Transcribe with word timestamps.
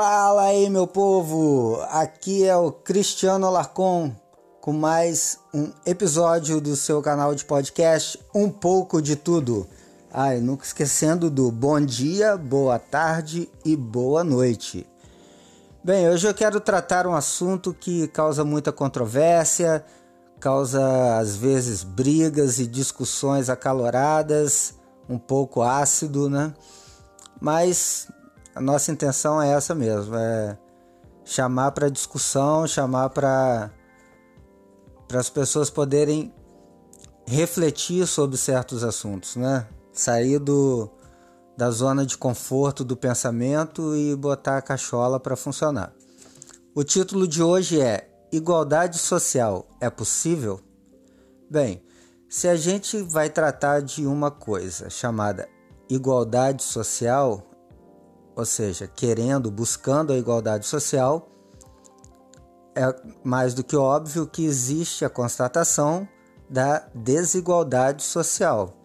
Fala 0.00 0.42
aí, 0.42 0.70
meu 0.70 0.86
povo! 0.86 1.80
Aqui 1.90 2.44
é 2.44 2.56
o 2.56 2.70
Cristiano 2.70 3.48
Alarcon 3.48 4.14
com 4.60 4.72
mais 4.72 5.40
um 5.52 5.72
episódio 5.84 6.60
do 6.60 6.76
seu 6.76 7.02
canal 7.02 7.34
de 7.34 7.44
podcast 7.44 8.16
Um 8.32 8.48
pouco 8.48 9.02
de 9.02 9.16
tudo. 9.16 9.66
Ai, 10.12 10.38
nunca 10.38 10.64
esquecendo 10.64 11.28
do 11.28 11.50
bom 11.50 11.80
dia, 11.80 12.36
boa 12.36 12.78
tarde 12.78 13.50
e 13.64 13.74
boa 13.74 14.22
noite. 14.22 14.86
Bem, 15.82 16.08
hoje 16.08 16.28
eu 16.28 16.32
quero 16.32 16.60
tratar 16.60 17.04
um 17.04 17.16
assunto 17.16 17.74
que 17.74 18.06
causa 18.06 18.44
muita 18.44 18.70
controvérsia, 18.70 19.84
causa 20.38 21.18
às 21.18 21.34
vezes 21.34 21.82
brigas 21.82 22.60
e 22.60 22.68
discussões 22.68 23.50
acaloradas, 23.50 24.74
um 25.08 25.18
pouco 25.18 25.60
ácido, 25.60 26.30
né? 26.30 26.54
Mas 27.40 28.06
a 28.58 28.60
nossa 28.60 28.90
intenção 28.90 29.40
é 29.40 29.52
essa 29.52 29.72
mesmo, 29.72 30.16
é 30.16 30.58
chamar 31.24 31.70
para 31.70 31.88
discussão, 31.88 32.66
chamar 32.66 33.10
para 33.10 33.70
para 35.06 35.20
as 35.20 35.30
pessoas 35.30 35.70
poderem 35.70 36.34
refletir 37.24 38.06
sobre 38.06 38.36
certos 38.36 38.82
assuntos, 38.84 39.36
né? 39.36 39.66
Sair 39.92 40.38
do, 40.38 40.90
da 41.56 41.70
zona 41.70 42.04
de 42.04 42.18
conforto 42.18 42.84
do 42.84 42.94
pensamento 42.94 43.96
e 43.96 44.14
botar 44.14 44.58
a 44.58 44.62
cachola 44.62 45.18
para 45.18 45.34
funcionar. 45.34 45.94
O 46.74 46.84
título 46.84 47.26
de 47.26 47.42
hoje 47.42 47.80
é 47.80 48.10
Igualdade 48.30 48.98
Social 48.98 49.66
é 49.80 49.88
possível? 49.88 50.60
Bem, 51.48 51.82
se 52.28 52.48
a 52.48 52.56
gente 52.56 53.00
vai 53.00 53.30
tratar 53.30 53.80
de 53.80 54.04
uma 54.04 54.30
coisa 54.30 54.90
chamada 54.90 55.48
igualdade 55.88 56.62
social, 56.62 57.48
ou 58.38 58.44
seja, 58.44 58.86
querendo, 58.86 59.50
buscando 59.50 60.12
a 60.12 60.16
igualdade 60.16 60.64
social, 60.64 61.28
é 62.72 62.84
mais 63.24 63.52
do 63.52 63.64
que 63.64 63.74
óbvio 63.74 64.28
que 64.28 64.44
existe 64.44 65.04
a 65.04 65.10
constatação 65.10 66.08
da 66.48 66.86
desigualdade 66.94 68.04
social. 68.04 68.76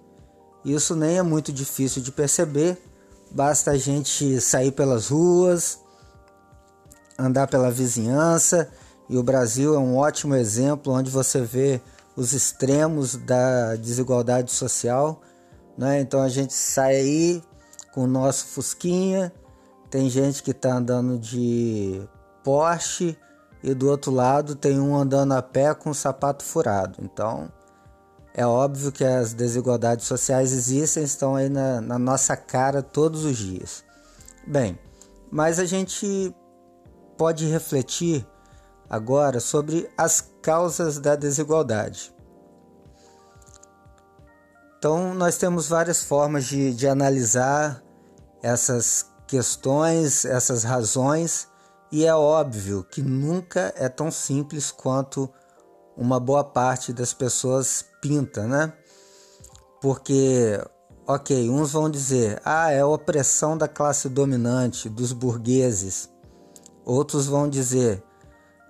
Isso 0.65 0.95
nem 0.95 1.19
é 1.19 1.21
muito 1.21 1.53
difícil 1.53 2.01
de 2.01 2.11
perceber, 2.11 2.81
basta 3.29 3.69
a 3.69 3.77
gente 3.77 4.41
sair 4.41 4.71
pelas 4.71 5.09
ruas, 5.09 5.79
andar 7.19 7.45
pela 7.45 7.69
vizinhança, 7.69 8.71
e 9.07 9.15
o 9.19 9.21
Brasil 9.21 9.75
é 9.75 9.77
um 9.77 9.95
ótimo 9.97 10.33
exemplo 10.33 10.91
onde 10.91 11.11
você 11.11 11.41
vê 11.41 11.79
os 12.15 12.33
extremos 12.33 13.15
da 13.15 13.75
desigualdade 13.75 14.51
social. 14.51 15.21
Né? 15.77 16.01
Então 16.01 16.23
a 16.23 16.29
gente 16.29 16.53
sai 16.53 16.95
aí 16.95 17.43
com 17.93 18.05
o 18.05 18.07
nosso 18.07 18.47
Fusquinha, 18.47 19.31
tem 19.93 20.09
gente 20.09 20.41
que 20.41 20.49
está 20.49 20.73
andando 20.73 21.19
de 21.19 22.01
Porsche 22.43 23.15
e 23.61 23.75
do 23.75 23.87
outro 23.87 24.11
lado 24.11 24.55
tem 24.55 24.79
um 24.79 24.95
andando 24.95 25.33
a 25.33 25.41
pé 25.43 25.71
com 25.75 25.91
o 25.91 25.93
sapato 25.93 26.43
furado. 26.43 26.97
Então 26.99 27.47
é 28.33 28.43
óbvio 28.43 28.91
que 28.91 29.05
as 29.05 29.35
desigualdades 29.35 30.07
sociais 30.07 30.51
existem, 30.51 31.03
estão 31.03 31.35
aí 31.35 31.47
na, 31.47 31.79
na 31.79 31.99
nossa 31.99 32.35
cara 32.35 32.81
todos 32.81 33.23
os 33.23 33.37
dias. 33.37 33.83
Bem, 34.47 34.79
mas 35.29 35.59
a 35.59 35.65
gente 35.65 36.35
pode 37.15 37.45
refletir 37.45 38.25
agora 38.89 39.39
sobre 39.39 39.87
as 39.95 40.27
causas 40.41 40.97
da 40.97 41.15
desigualdade. 41.15 42.11
Então, 44.79 45.13
nós 45.13 45.37
temos 45.37 45.69
várias 45.69 46.03
formas 46.03 46.45
de, 46.45 46.73
de 46.73 46.87
analisar 46.87 47.83
essas 48.41 49.12
questões, 49.33 50.25
essas 50.25 50.63
razões, 50.63 51.47
e 51.91 52.05
é 52.05 52.13
óbvio 52.13 52.83
que 52.83 53.01
nunca 53.01 53.73
é 53.75 53.89
tão 53.89 54.11
simples 54.11 54.69
quanto 54.69 55.27
uma 55.97 56.19
boa 56.19 56.43
parte 56.43 56.93
das 56.93 57.15
pessoas 57.15 57.83
pinta, 57.99 58.45
né? 58.45 58.71
Porque, 59.81 60.63
ok, 61.07 61.49
uns 61.49 61.71
vão 61.71 61.89
dizer, 61.89 62.39
ah, 62.45 62.69
é 62.69 62.81
a 62.81 62.87
opressão 62.87 63.57
da 63.57 63.67
classe 63.67 64.07
dominante, 64.07 64.87
dos 64.87 65.11
burgueses. 65.11 66.07
Outros 66.85 67.25
vão 67.25 67.49
dizer, 67.49 68.03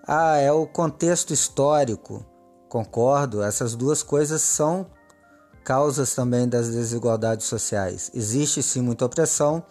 ah, 0.07 0.37
é 0.37 0.49
o 0.49 0.65
contexto 0.65 1.33
histórico. 1.33 2.25
Concordo, 2.69 3.43
essas 3.43 3.75
duas 3.75 4.01
coisas 4.01 4.41
são 4.41 4.87
causas 5.65 6.15
também 6.15 6.47
das 6.47 6.69
desigualdades 6.69 7.47
sociais. 7.47 8.09
Existe 8.13 8.63
sim 8.63 8.81
muita 8.81 9.03
opressão 9.03 9.61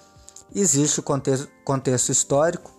Existe 0.54 1.00
o 1.00 1.02
contexto, 1.02 1.48
contexto 1.64 2.10
histórico, 2.10 2.70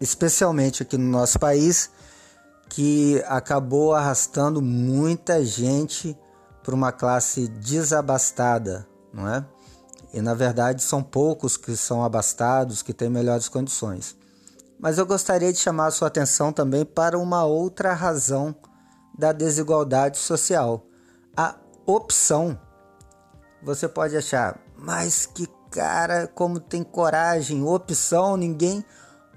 especialmente 0.00 0.82
aqui 0.82 0.96
no 0.96 1.10
nosso 1.10 1.38
país, 1.38 1.90
que 2.68 3.22
acabou 3.26 3.92
arrastando 3.92 4.62
muita 4.62 5.44
gente 5.44 6.16
para 6.62 6.74
uma 6.74 6.92
classe 6.92 7.48
desabastada, 7.48 8.86
não 9.12 9.28
é? 9.28 9.44
E 10.12 10.20
na 10.20 10.34
verdade 10.34 10.82
são 10.82 11.02
poucos 11.02 11.56
que 11.56 11.76
são 11.76 12.04
abastados, 12.04 12.82
que 12.82 12.94
têm 12.94 13.10
melhores 13.10 13.48
condições. 13.48 14.16
Mas 14.78 14.96
eu 14.96 15.04
gostaria 15.04 15.52
de 15.52 15.58
chamar 15.58 15.86
a 15.86 15.90
sua 15.90 16.08
atenção 16.08 16.52
também 16.52 16.84
para 16.84 17.18
uma 17.18 17.44
outra 17.44 17.92
razão 17.92 18.54
da 19.18 19.32
desigualdade 19.32 20.18
social: 20.18 20.86
a 21.36 21.56
opção. 21.84 22.58
Você 23.62 23.86
pode 23.88 24.16
achar, 24.16 24.58
mas 24.76 25.26
que 25.26 25.46
cara, 25.70 26.26
como 26.26 26.60
tem 26.60 26.82
coragem, 26.82 27.62
opção, 27.62 28.36
ninguém 28.36 28.84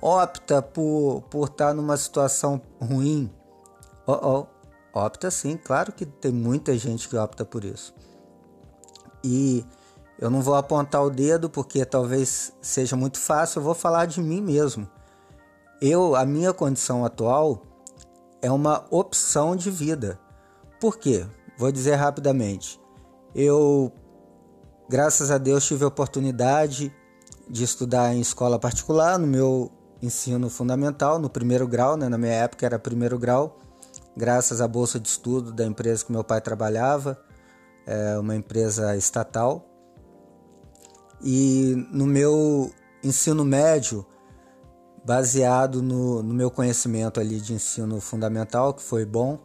opta 0.01 0.61
por 0.61 1.21
por 1.29 1.47
estar 1.47 1.67
tá 1.67 1.73
numa 1.73 1.95
situação 1.95 2.61
ruim. 2.81 3.31
Oh, 4.05 4.45
oh, 4.93 4.99
opta 4.99 5.31
sim, 5.31 5.55
claro 5.57 5.93
que 5.93 6.05
tem 6.05 6.31
muita 6.31 6.77
gente 6.77 7.07
que 7.07 7.15
opta 7.15 7.45
por 7.45 7.63
isso. 7.63 7.93
E 9.23 9.65
eu 10.19 10.29
não 10.29 10.41
vou 10.41 10.55
apontar 10.55 11.03
o 11.03 11.09
dedo 11.09 11.49
porque 11.49 11.85
talvez 11.85 12.53
seja 12.61 12.95
muito 12.95 13.19
fácil, 13.19 13.59
eu 13.59 13.63
vou 13.63 13.73
falar 13.73 14.05
de 14.05 14.21
mim 14.21 14.41
mesmo. 14.41 14.89
Eu, 15.81 16.15
a 16.15 16.25
minha 16.25 16.53
condição 16.53 17.05
atual 17.05 17.61
é 18.41 18.51
uma 18.51 18.85
opção 18.89 19.55
de 19.55 19.69
vida. 19.71 20.19
Por 20.79 20.97
quê? 20.97 21.25
Vou 21.57 21.71
dizer 21.71 21.95
rapidamente. 21.95 22.79
Eu 23.33 23.91
Graças 24.89 25.31
a 25.31 25.37
Deus 25.37 25.65
tive 25.65 25.85
a 25.85 25.87
oportunidade 25.87 26.93
de 27.49 27.63
estudar 27.63 28.13
em 28.13 28.19
escola 28.19 28.59
particular 28.59 29.17
no 29.17 29.25
meu 29.25 29.71
ensino 30.01 30.49
fundamental, 30.49 31.17
no 31.17 31.29
primeiro 31.29 31.67
grau, 31.67 31.95
né? 31.95 32.09
na 32.09 32.17
minha 32.17 32.33
época 32.33 32.65
era 32.65 32.77
primeiro 32.77 33.17
grau, 33.17 33.59
graças 34.15 34.59
à 34.59 34.67
bolsa 34.67 34.99
de 34.99 35.07
estudo 35.07 35.51
da 35.53 35.65
empresa 35.65 36.03
que 36.05 36.11
meu 36.11 36.23
pai 36.23 36.41
trabalhava, 36.41 37.17
é 37.85 38.17
uma 38.17 38.35
empresa 38.35 38.95
estatal. 38.97 39.65
E 41.21 41.87
no 41.91 42.05
meu 42.05 42.69
ensino 43.01 43.45
médio, 43.45 44.05
baseado 45.05 45.81
no, 45.81 46.21
no 46.21 46.33
meu 46.33 46.51
conhecimento 46.51 47.19
ali 47.19 47.39
de 47.39 47.53
ensino 47.53 48.01
fundamental, 48.01 48.73
que 48.73 48.81
foi 48.81 49.05
bom, 49.05 49.39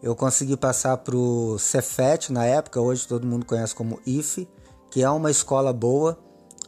eu 0.00 0.14
consegui 0.14 0.56
passar 0.56 0.96
para 0.98 1.16
o 1.16 1.58
Cefet 1.58 2.32
na 2.32 2.44
época, 2.44 2.80
hoje 2.80 3.08
todo 3.08 3.26
mundo 3.26 3.44
conhece 3.44 3.74
como 3.74 4.00
IFE, 4.06 4.48
que 4.94 5.02
é 5.02 5.10
uma 5.10 5.28
escola 5.28 5.72
boa, 5.72 6.16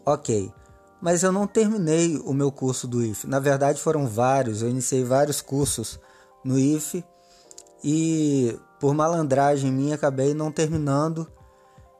ok. 0.04 0.52
Mas 1.00 1.22
eu 1.22 1.30
não 1.30 1.46
terminei 1.46 2.20
o 2.24 2.34
meu 2.34 2.50
curso 2.50 2.88
do 2.88 3.00
IFE. 3.00 3.28
Na 3.28 3.38
verdade, 3.38 3.80
foram 3.80 4.08
vários. 4.08 4.62
Eu 4.62 4.68
iniciei 4.68 5.04
vários 5.04 5.40
cursos 5.40 6.00
no 6.44 6.58
IFE 6.58 7.04
e, 7.84 8.58
por 8.80 8.92
malandragem 8.94 9.70
minha, 9.70 9.94
acabei 9.94 10.34
não 10.34 10.50
terminando 10.50 11.30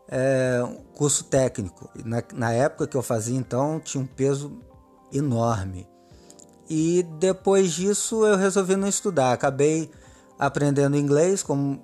é, 0.09 0.61
um 0.65 0.83
curso 0.97 1.23
técnico. 1.23 1.89
Na, 2.05 2.21
na 2.35 2.53
época 2.53 2.89
que 2.89 2.97
eu 2.97 3.03
fazia, 3.03 3.39
então, 3.39 3.79
tinha 3.79 4.03
um 4.03 4.07
peso 4.07 4.61
enorme. 5.13 5.87
E 6.69 7.05
depois 7.21 7.71
disso, 7.71 8.27
eu 8.27 8.37
resolvi 8.37 8.75
não 8.75 8.89
estudar. 8.89 9.31
Acabei 9.31 9.89
aprendendo 10.37 10.97
inglês, 10.97 11.41
como 11.45 11.81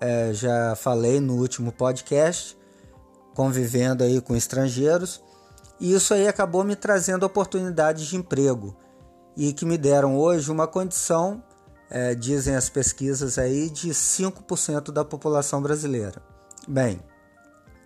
é, 0.00 0.32
já 0.32 0.76
falei 0.76 1.18
no 1.18 1.34
último 1.34 1.72
podcast 1.72 2.61
convivendo 3.34 4.04
aí 4.04 4.20
com 4.20 4.36
estrangeiros, 4.36 5.22
e 5.80 5.94
isso 5.94 6.14
aí 6.14 6.28
acabou 6.28 6.62
me 6.64 6.76
trazendo 6.76 7.24
oportunidades 7.24 8.06
de 8.06 8.16
emprego 8.16 8.76
e 9.36 9.52
que 9.52 9.64
me 9.64 9.78
deram 9.78 10.16
hoje 10.16 10.50
uma 10.50 10.66
condição, 10.66 11.42
é, 11.90 12.14
dizem 12.14 12.54
as 12.54 12.68
pesquisas 12.68 13.38
aí, 13.38 13.68
de 13.70 13.90
5% 13.90 14.92
da 14.92 15.04
população 15.04 15.62
brasileira. 15.62 16.22
Bem, 16.68 17.00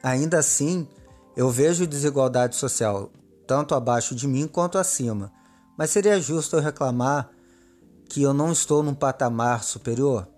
ainda 0.03 0.39
assim, 0.39 0.89
eu 1.37 1.51
vejo 1.51 1.87
desigualdade 1.87 2.57
social 2.57 3.11
tanto 3.47 3.75
abaixo 3.75 4.15
de 4.15 4.27
mim 4.27 4.49
quanto 4.49 4.77
acima, 4.77 5.33
mas 5.79 5.91
seria 5.91 6.21
justo 6.21 6.57
eu 6.57 6.61
reclamar 6.61 7.31
que 8.09 8.23
eu 8.23 8.35
não 8.35 8.51
estou 8.51 8.83
num 8.83 8.95
patamar 8.95 9.63
superior? 9.63 10.29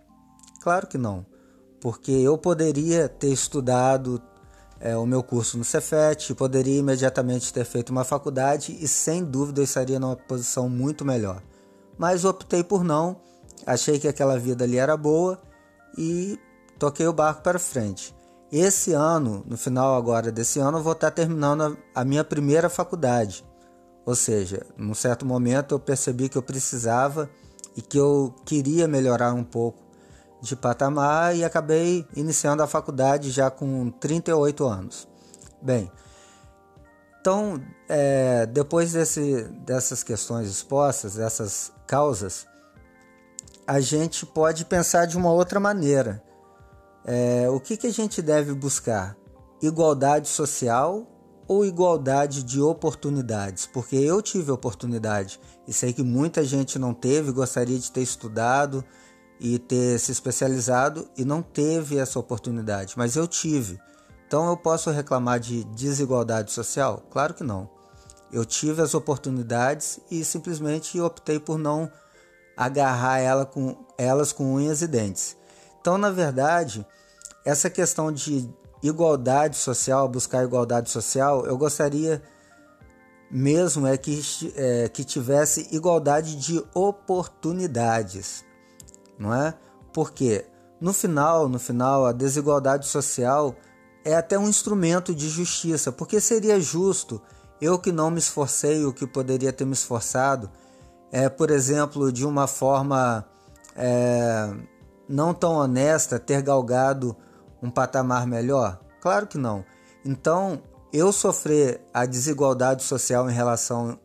Claro 0.61 0.87
que 0.87 0.99
não, 0.99 1.25
porque 1.81 2.13
eu 2.13 2.37
poderia 2.37 3.09
ter 3.09 3.33
estudado, 3.33 4.21
é, 4.81 4.97
o 4.97 5.07
meu 5.07 5.23
curso 5.23 5.59
no 5.59 5.65
Cefet, 5.65 6.35
poderia 6.35 6.79
imediatamente 6.79 7.53
ter 7.53 7.65
feito 7.65 7.91
uma 7.91 8.05
faculdade 8.05 8.77
e 8.81 8.87
sem 8.87 9.25
dúvida 9.25 9.61
eu 9.61 9.65
estaria 9.65 9.99
numa 9.99 10.17
posição 10.17 10.69
muito 10.69 11.05
melhor. 11.05 11.43
Mas 11.97 12.25
optei 12.25 12.63
por 12.63 12.85
não, 12.85 13.17
achei 13.67 13.99
que 13.99 14.07
aquela 14.07 14.39
vida 14.39 14.65
ali 14.65 14.79
era 14.79 14.97
boa 14.97 15.41
e 15.97 16.39
toquei 16.79 17.07
o 17.07 17.13
barco 17.13 17.43
para 17.43 17.59
frente. 17.59 18.15
Esse 18.51 18.93
ano, 18.93 19.45
no 19.47 19.59
final 19.59 19.97
agora 19.97 20.33
desse 20.33 20.59
ano, 20.59 20.79
eu 20.79 20.83
vou 20.83 20.93
estar 20.93 21.11
terminando 21.11 21.77
a 21.95 22.05
minha 22.05 22.25
primeira 22.25 22.71
faculdade. 22.71 23.45
Ou 24.07 24.15
seja, 24.15 24.65
num 24.77 24.95
certo 24.95 25.27
momento 25.27 25.75
eu 25.75 25.79
percebi 25.79 26.29
que 26.29 26.39
eu 26.39 26.43
precisava 26.43 27.29
e 27.77 27.83
que 27.83 27.99
eu 27.99 28.35
queria 28.47 28.89
melhorar 28.89 29.35
um 29.35 29.45
pouco 29.45 29.88
de 30.41 30.55
patamar 30.55 31.37
e 31.37 31.45
acabei 31.45 32.07
iniciando 32.15 32.63
a 32.63 32.67
faculdade 32.67 33.31
já 33.31 33.51
com 33.51 33.91
38 33.91 34.67
anos. 34.67 35.09
Bem, 35.61 35.91
então 37.21 37.61
é, 37.89 38.47
depois 38.47 38.93
desse, 38.93 39.45
dessas 39.65 40.03
questões 40.03 40.49
expostas, 40.49 41.15
dessas 41.15 41.73
causas, 41.87 42.47
a 43.67 43.81
gente 43.81 44.25
pode 44.25 44.65
pensar 44.65 45.07
de 45.07 45.17
uma 45.17 45.31
outra 45.31 45.59
maneira. 45.59 46.23
É, 47.05 47.49
o 47.51 47.61
que, 47.61 47.77
que 47.77 47.87
a 47.87 47.93
gente 47.93 48.23
deve 48.23 48.55
buscar? 48.55 49.17
Igualdade 49.61 50.29
social 50.29 51.07
ou 51.47 51.65
igualdade 51.65 52.43
de 52.45 52.61
oportunidades? 52.61 53.67
Porque 53.67 53.97
eu 53.97 54.23
tive 54.23 54.51
oportunidade 54.53 55.41
e 55.67 55.73
sei 55.73 55.93
que 55.93 56.03
muita 56.03 56.45
gente 56.45 56.79
não 56.79 56.95
teve, 56.95 57.33
gostaria 57.33 57.79
de 57.79 57.91
ter 57.91 58.03
estudado 58.03 58.85
e 59.41 59.59
ter 59.59 59.99
se 59.99 60.13
especializado 60.13 61.09
e 61.17 61.25
não 61.25 61.43
teve 61.43 61.99
essa 61.99 62.19
oportunidade, 62.19 62.95
mas 62.97 63.17
eu 63.17 63.27
tive. 63.27 63.79
Então 64.27 64.49
eu 64.49 64.57
posso 64.57 64.91
reclamar 64.91 65.41
de 65.41 65.65
desigualdade 65.65 66.53
social? 66.53 67.03
Claro 67.11 67.35
que 67.35 67.45
não. 67.45 67.69
Eu 68.31 68.45
tive 68.45 68.83
as 68.83 68.95
oportunidades 68.95 70.01
e 70.11 70.25
simplesmente 70.25 71.01
optei 71.01 71.41
por 71.41 71.59
não 71.59 71.91
agarrar 72.57 73.21
ela 73.21 73.47
com, 73.47 73.77
elas 73.97 74.33
com 74.33 74.55
unhas 74.55 74.83
e 74.83 74.87
dentes. 74.87 75.37
Então, 75.81 75.97
na 75.97 76.11
verdade, 76.11 76.85
essa 77.45 77.71
questão 77.71 78.13
de 78.13 78.49
igualdade 78.83 79.57
social, 79.57 80.09
buscar 80.09 80.45
igualdade 80.45 80.91
social, 80.91 81.47
eu 81.47 81.57
gostaria 81.57 82.23
mesmo 83.31 83.87
é 83.87 83.97
que, 83.97 84.21
é, 84.57 84.89
que 84.89 85.05
tivesse 85.05 85.69
igualdade 85.71 86.37
de 86.37 86.65
oportunidades, 86.75 88.45
não 89.19 89.35
é? 89.35 89.55
Porque 89.93 90.47
no 90.81 90.93
final, 90.93 91.49
no 91.49 91.59
final, 91.59 92.07
a 92.07 92.13
desigualdade 92.13 92.87
social 92.87 93.55
é 94.05 94.15
até 94.15 94.39
um 94.39 94.49
instrumento 94.49 95.15
de 95.15 95.29
justiça, 95.29 95.91
porque 95.91 96.21
seria 96.21 96.61
justo 96.61 97.21
eu 97.61 97.79
que 97.79 97.91
não 97.91 98.11
me 98.11 98.19
esforcei 98.19 98.85
o 98.85 98.93
que 98.93 99.07
poderia 99.07 99.53
ter 99.53 99.65
me 99.65 99.73
esforçado, 99.73 100.49
é, 101.11 101.29
por 101.29 101.51
exemplo, 101.51 102.13
de 102.13 102.25
uma 102.25 102.47
forma 102.47 103.27
é, 103.75 104.55
não 105.09 105.35
tão 105.35 105.55
honesta, 105.55 106.19
ter 106.19 106.43
galgado 106.43 107.17
um 107.61 107.71
patamar 107.71 108.27
melhor? 108.27 108.79
Claro 109.01 109.27
que 109.27 109.39
não. 109.39 109.65
Então, 110.05 110.63
eu 110.93 111.13
sofrer 111.13 111.81
a 111.93 112.07
desigualdade 112.07 112.85
social 112.85 113.29
em 113.29 113.35
relação 113.35 113.99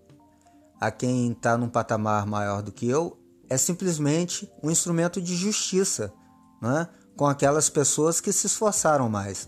a 0.81 0.89
quem 0.89 1.31
está 1.31 1.57
num 1.57 1.69
patamar 1.69 2.25
maior 2.25 2.61
do 2.61 2.71
que 2.71 2.89
eu 2.89 3.17
é 3.53 3.57
simplesmente 3.57 4.51
um 4.63 4.71
instrumento 4.71 5.21
de 5.21 5.35
justiça 5.35 6.11
né? 6.61 6.87
com 7.15 7.27
aquelas 7.27 7.69
pessoas 7.69 8.19
que 8.19 8.33
se 8.33 8.47
esforçaram 8.47 9.07
mais. 9.07 9.47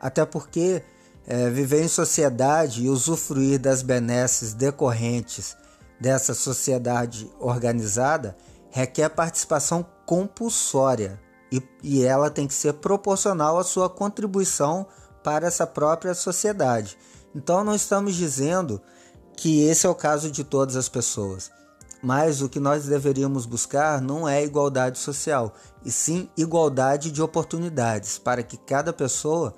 Até 0.00 0.24
porque 0.24 0.82
é, 1.26 1.48
viver 1.50 1.82
em 1.84 1.88
sociedade 1.88 2.82
e 2.82 2.88
usufruir 2.88 3.60
das 3.60 3.82
benesses 3.82 4.54
decorrentes 4.54 5.56
dessa 6.00 6.34
sociedade 6.34 7.30
organizada 7.38 8.36
requer 8.70 9.08
participação 9.10 9.86
compulsória 10.04 11.20
e, 11.52 11.62
e 11.82 12.04
ela 12.04 12.30
tem 12.30 12.46
que 12.46 12.54
ser 12.54 12.74
proporcional 12.74 13.58
à 13.58 13.64
sua 13.64 13.88
contribuição 13.88 14.86
para 15.22 15.46
essa 15.46 15.66
própria 15.66 16.14
sociedade. 16.14 16.98
Então, 17.34 17.62
não 17.62 17.74
estamos 17.74 18.14
dizendo 18.14 18.80
que 19.36 19.62
esse 19.62 19.86
é 19.86 19.88
o 19.88 19.94
caso 19.94 20.30
de 20.30 20.42
todas 20.42 20.76
as 20.76 20.88
pessoas, 20.88 21.50
mas 22.02 22.40
o 22.40 22.48
que 22.48 22.60
nós 22.60 22.86
deveríamos 22.86 23.46
buscar 23.46 24.00
não 24.00 24.28
é 24.28 24.44
igualdade 24.44 24.98
social, 24.98 25.54
e 25.84 25.90
sim 25.90 26.28
igualdade 26.36 27.10
de 27.10 27.22
oportunidades, 27.22 28.18
para 28.18 28.42
que 28.42 28.56
cada 28.56 28.92
pessoa 28.92 29.54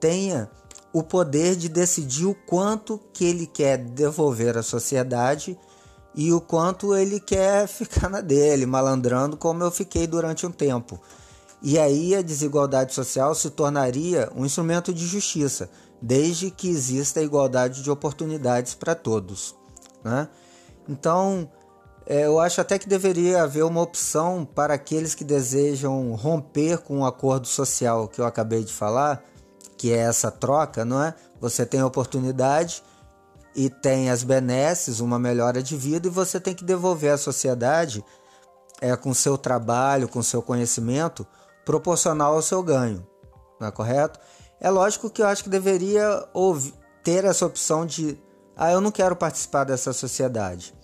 tenha 0.00 0.50
o 0.92 1.02
poder 1.02 1.56
de 1.56 1.68
decidir 1.68 2.26
o 2.26 2.34
quanto 2.34 3.00
que 3.12 3.24
ele 3.24 3.46
quer 3.46 3.78
devolver 3.78 4.58
à 4.58 4.62
sociedade 4.62 5.58
e 6.14 6.32
o 6.32 6.40
quanto 6.40 6.94
ele 6.94 7.18
quer 7.18 7.66
ficar 7.68 8.08
na 8.08 8.20
dele, 8.20 8.66
malandrando 8.66 9.36
como 9.36 9.62
eu 9.62 9.70
fiquei 9.70 10.06
durante 10.06 10.46
um 10.46 10.50
tempo. 10.50 11.00
E 11.62 11.78
aí 11.78 12.14
a 12.14 12.22
desigualdade 12.22 12.92
social 12.92 13.34
se 13.34 13.48
tornaria 13.50 14.30
um 14.34 14.44
instrumento 14.44 14.92
de 14.92 15.06
justiça, 15.06 15.70
desde 16.00 16.50
que 16.50 16.68
exista 16.68 17.22
igualdade 17.22 17.82
de 17.82 17.90
oportunidades 17.90 18.74
para 18.74 18.96
todos. 18.96 19.54
Né? 20.02 20.28
Então, 20.88 21.48
é, 22.06 22.26
eu 22.26 22.38
acho 22.40 22.60
até 22.60 22.78
que 22.78 22.88
deveria 22.88 23.42
haver 23.42 23.64
uma 23.64 23.80
opção 23.80 24.44
para 24.44 24.74
aqueles 24.74 25.14
que 25.14 25.24
desejam 25.24 26.12
romper 26.14 26.78
com 26.78 27.00
o 27.00 27.06
acordo 27.06 27.46
social 27.46 28.08
que 28.08 28.20
eu 28.20 28.26
acabei 28.26 28.64
de 28.64 28.72
falar, 28.72 29.22
que 29.76 29.92
é 29.92 29.98
essa 29.98 30.30
troca, 30.30 30.84
não 30.84 31.02
é? 31.02 31.14
Você 31.40 31.64
tem 31.64 31.80
a 31.80 31.86
oportunidade 31.86 32.82
e 33.54 33.68
tem 33.68 34.10
as 34.10 34.22
benesses, 34.22 35.00
uma 35.00 35.18
melhora 35.18 35.62
de 35.62 35.76
vida, 35.76 36.06
e 36.06 36.10
você 36.10 36.40
tem 36.40 36.54
que 36.54 36.64
devolver 36.64 37.12
à 37.12 37.18
sociedade, 37.18 38.04
é, 38.80 38.96
com 38.96 39.14
seu 39.14 39.38
trabalho, 39.38 40.08
com 40.08 40.22
seu 40.22 40.42
conhecimento, 40.42 41.26
proporcional 41.64 42.34
ao 42.34 42.42
seu 42.42 42.62
ganho. 42.62 43.06
Não 43.60 43.68
é 43.68 43.70
correto? 43.70 44.18
É 44.60 44.70
lógico 44.70 45.10
que 45.10 45.22
eu 45.22 45.26
acho 45.26 45.44
que 45.44 45.50
deveria 45.50 46.24
ter 47.02 47.24
essa 47.24 47.46
opção 47.46 47.84
de 47.84 48.18
ah, 48.56 48.72
eu 48.72 48.80
não 48.80 48.90
quero 48.90 49.16
participar 49.16 49.64
dessa 49.64 49.92
sociedade. 49.92 50.74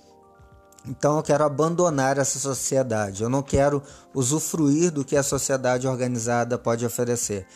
Então 0.86 1.16
eu 1.16 1.22
quero 1.22 1.44
abandonar 1.44 2.18
essa 2.18 2.38
sociedade. 2.38 3.22
Eu 3.22 3.28
não 3.28 3.42
quero 3.42 3.82
usufruir 4.14 4.90
do 4.90 5.04
que 5.04 5.16
a 5.16 5.22
sociedade 5.22 5.86
organizada 5.86 6.56
pode 6.56 6.86
oferecer. 6.86 7.46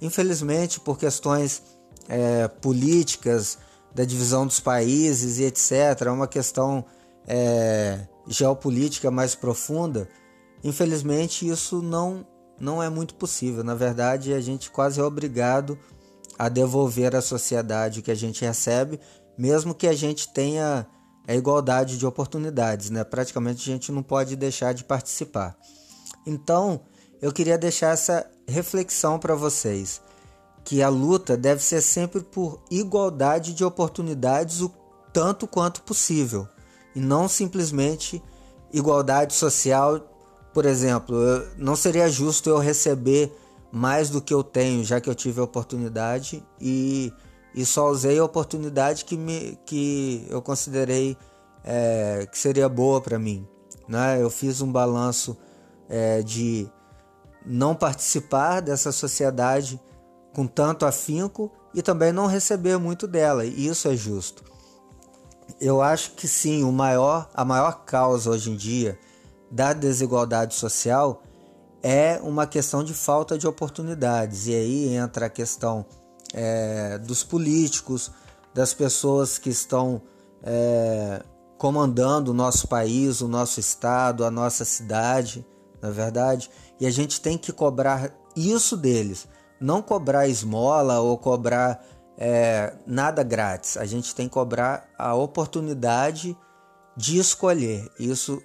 Infelizmente, 0.00 0.80
por 0.80 0.98
questões 0.98 1.62
é, 2.08 2.48
políticas, 2.48 3.58
da 3.94 4.04
divisão 4.04 4.46
dos 4.46 4.60
países 4.60 5.38
e 5.38 5.44
etc., 5.44 6.06
é 6.06 6.10
uma 6.10 6.28
questão 6.28 6.84
é, 7.26 8.00
geopolítica 8.26 9.10
mais 9.10 9.34
profunda, 9.34 10.08
infelizmente 10.62 11.48
isso 11.48 11.82
não, 11.82 12.26
não 12.58 12.82
é 12.82 12.88
muito 12.88 13.14
possível. 13.14 13.64
Na 13.64 13.74
verdade, 13.74 14.32
a 14.32 14.40
gente 14.40 14.70
quase 14.70 15.00
é 15.00 15.02
obrigado 15.02 15.78
a 16.38 16.48
devolver 16.48 17.14
à 17.14 17.20
sociedade 17.20 18.00
o 18.00 18.02
que 18.02 18.10
a 18.10 18.14
gente 18.16 18.44
recebe, 18.44 19.00
mesmo 19.40 19.74
que 19.74 19.86
a 19.86 19.94
gente 19.94 20.28
tenha 20.28 20.86
a 21.26 21.34
igualdade 21.34 21.96
de 21.96 22.06
oportunidades, 22.06 22.90
né? 22.90 23.02
Praticamente 23.02 23.62
a 23.62 23.72
gente 23.72 23.90
não 23.90 24.02
pode 24.02 24.36
deixar 24.36 24.74
de 24.74 24.84
participar. 24.84 25.56
Então, 26.26 26.82
eu 27.22 27.32
queria 27.32 27.56
deixar 27.56 27.94
essa 27.94 28.30
reflexão 28.46 29.18
para 29.18 29.34
vocês 29.34 30.02
que 30.62 30.82
a 30.82 30.90
luta 30.90 31.38
deve 31.38 31.62
ser 31.62 31.80
sempre 31.80 32.20
por 32.20 32.62
igualdade 32.70 33.54
de 33.54 33.64
oportunidades 33.64 34.60
o 34.60 34.70
tanto 35.10 35.46
quanto 35.46 35.82
possível 35.84 36.46
e 36.94 37.00
não 37.00 37.26
simplesmente 37.26 38.22
igualdade 38.70 39.32
social. 39.32 40.00
Por 40.52 40.66
exemplo, 40.66 41.16
não 41.56 41.76
seria 41.76 42.10
justo 42.10 42.50
eu 42.50 42.58
receber 42.58 43.32
mais 43.72 44.10
do 44.10 44.20
que 44.20 44.34
eu 44.34 44.44
tenho, 44.44 44.84
já 44.84 45.00
que 45.00 45.08
eu 45.08 45.14
tive 45.14 45.40
a 45.40 45.44
oportunidade 45.44 46.44
e, 46.60 47.10
e 47.54 47.64
só 47.66 47.88
usei 47.90 48.18
a 48.18 48.24
oportunidade 48.24 49.04
que, 49.04 49.16
me, 49.16 49.58
que 49.66 50.26
eu 50.28 50.40
considerei 50.40 51.16
é, 51.64 52.26
que 52.30 52.38
seria 52.38 52.68
boa 52.68 53.00
para 53.00 53.18
mim. 53.18 53.46
Né? 53.88 54.22
Eu 54.22 54.30
fiz 54.30 54.60
um 54.60 54.70
balanço 54.70 55.36
é, 55.88 56.22
de 56.22 56.68
não 57.44 57.74
participar 57.74 58.60
dessa 58.60 58.92
sociedade 58.92 59.80
com 60.32 60.46
tanto 60.46 60.86
afinco 60.86 61.50
e 61.74 61.82
também 61.82 62.12
não 62.12 62.26
receber 62.26 62.78
muito 62.78 63.06
dela, 63.06 63.44
e 63.44 63.66
isso 63.66 63.88
é 63.88 63.96
justo. 63.96 64.44
Eu 65.60 65.82
acho 65.82 66.12
que 66.12 66.28
sim, 66.28 66.62
o 66.62 66.72
maior, 66.72 67.28
a 67.34 67.44
maior 67.44 67.84
causa 67.84 68.30
hoje 68.30 68.50
em 68.50 68.56
dia 68.56 68.98
da 69.50 69.72
desigualdade 69.72 70.54
social 70.54 71.22
é 71.82 72.20
uma 72.22 72.46
questão 72.46 72.84
de 72.84 72.94
falta 72.94 73.36
de 73.36 73.46
oportunidades. 73.46 74.46
E 74.46 74.54
aí 74.54 74.94
entra 74.94 75.26
a 75.26 75.30
questão 75.30 75.84
é, 76.34 76.98
dos 76.98 77.22
políticos, 77.22 78.10
das 78.54 78.74
pessoas 78.74 79.38
que 79.38 79.50
estão 79.50 80.02
é, 80.42 81.22
comandando 81.58 82.30
o 82.30 82.34
nosso 82.34 82.68
país, 82.68 83.20
o 83.20 83.28
nosso 83.28 83.60
estado, 83.60 84.24
a 84.24 84.30
nossa 84.30 84.64
cidade, 84.64 85.46
na 85.80 85.88
é 85.88 85.92
verdade. 85.92 86.50
E 86.78 86.86
a 86.86 86.90
gente 86.90 87.20
tem 87.20 87.36
que 87.36 87.52
cobrar 87.52 88.10
isso 88.36 88.76
deles 88.76 89.28
não 89.60 89.82
cobrar 89.82 90.26
esmola 90.26 91.00
ou 91.00 91.18
cobrar 91.18 91.84
é, 92.16 92.74
nada 92.86 93.22
grátis. 93.22 93.76
A 93.76 93.84
gente 93.84 94.14
tem 94.14 94.26
que 94.26 94.32
cobrar 94.32 94.88
a 94.98 95.14
oportunidade 95.14 96.36
de 96.96 97.18
escolher. 97.18 97.86
Isso, 97.98 98.42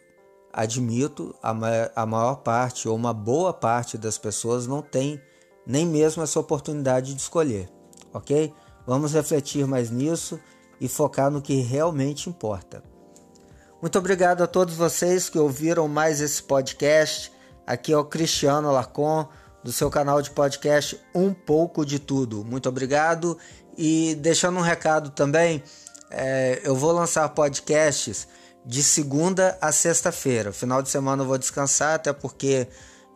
admito, 0.51 1.33
a, 1.41 1.55
a 1.95 2.05
maior 2.05 2.35
parte 2.37 2.89
ou 2.89 2.95
uma 2.95 3.13
boa 3.13 3.53
parte 3.53 3.97
das 3.97 4.17
pessoas 4.17 4.67
não 4.67 4.81
tem 4.81 5.19
nem 5.65 5.85
mesmo 5.85 6.21
essa 6.21 6.39
oportunidade 6.39 7.15
de 7.15 7.21
escolher, 7.21 7.67
ok? 8.15 8.53
Vamos 8.88 9.13
refletir 9.13 9.67
mais 9.67 9.91
nisso 9.91 10.39
e 10.79 10.88
focar 10.88 11.29
no 11.29 11.41
que 11.41 11.55
realmente 11.55 12.29
importa. 12.29 12.81
Muito 13.81 14.00
obrigado 14.00 14.41
a 14.41 14.48
todos 14.48 14.75
vocês 14.75 15.29
que 15.29 15.38
ouviram 15.38 15.88
mais 15.88 16.22
esse 16.22 16.41
podcast. 16.41 17.31
Aqui 17.67 17.91
é 17.91 17.98
o 17.98 18.05
Cristiano 18.05 18.72
Larcon, 18.72 19.27
do 19.63 19.72
seu 19.72 19.89
canal 19.89 20.22
de 20.22 20.29
podcast 20.31 21.00
Um 21.13 21.34
Pouco 21.34 21.86
de 21.86 22.00
Tudo. 22.00 22.45
Muito 22.45 22.69
obrigado. 22.69 23.38
E 23.77 24.15
deixando 24.15 24.57
um 24.57 24.62
recado 24.62 25.10
também, 25.10 25.62
é, 26.10 26.62
eu 26.63 26.75
vou 26.75 26.91
lançar 26.91 27.27
podcasts 27.29 28.27
de 28.65 28.81
segunda 28.81 29.57
a 29.60 29.72
sexta-feira. 29.72 30.53
Final 30.53 30.81
de 30.81 30.89
semana 30.89 31.24
eu 31.24 31.27
vou 31.27 31.38
descansar, 31.38 31.95
até 31.95 32.13
porque 32.13 32.67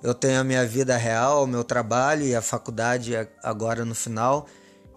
eu 0.03 0.13
tenho 0.13 0.41
a 0.41 0.43
minha 0.43 0.65
vida 0.65 0.97
real, 0.97 1.43
o 1.43 1.47
meu 1.47 1.63
trabalho 1.63 2.23
e 2.23 2.35
a 2.35 2.41
faculdade 2.41 3.13
agora 3.41 3.85
no 3.85 3.95
final. 3.95 4.45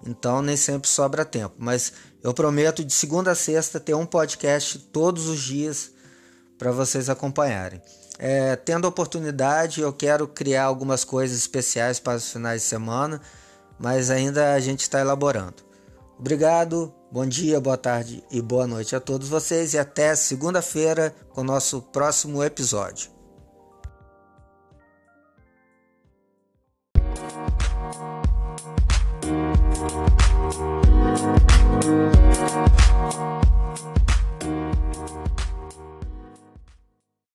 Então 0.07 0.43
nem 0.43 0.57
sempre 0.57 0.89
sobra 0.89 1.25
tempo. 1.25 1.55
Mas 1.59 1.93
eu 2.23 2.35
prometo 2.35 2.85
de 2.85 2.93
segunda 2.93 3.33
a 3.33 3.35
sexta 3.35 3.81
ter 3.81 3.95
um 3.95 4.07
podcast 4.07 4.79
todos 4.79 5.27
os 5.27 5.41
dias 5.41 5.93
para 6.59 6.71
vocês 6.71 7.09
acompanharem. 7.09 7.81
É, 8.19 8.55
tendo 8.57 8.87
oportunidade, 8.87 9.81
eu 9.81 9.93
quero 9.93 10.29
criar 10.29 10.65
algumas 10.65 11.03
coisas 11.03 11.37
especiais 11.37 11.99
para 11.99 12.19
os 12.19 12.31
finais 12.31 12.63
de 12.63 12.69
semana, 12.69 13.21
mas 13.79 14.11
ainda 14.11 14.55
a 14.55 14.61
gente 14.61 14.81
está 14.81 15.01
elaborando. 15.01 15.57
Obrigado, 16.19 16.95
bom 17.11 17.27
dia, 17.27 17.61
boa 17.61 17.77
tarde 17.77 18.23
e 18.31 18.41
boa 18.41 18.67
noite 18.67 18.95
a 18.95 19.01
todos 19.01 19.29
vocês 19.29 19.75
e 19.75 19.79
até 19.79 20.15
segunda-feira 20.15 21.13
com 21.31 21.41
o 21.41 21.45
nosso 21.45 21.83
próximo 21.83 22.45
episódio. 22.45 23.22